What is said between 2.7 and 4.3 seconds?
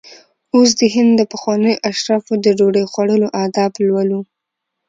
خوړلو آداب لولو.